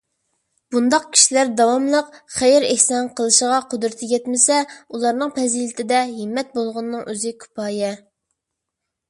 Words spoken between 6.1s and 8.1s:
ھىممەت بولغىنىنىڭ ئۆزى كۇپايە.